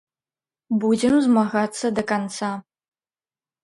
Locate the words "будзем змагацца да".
0.85-2.09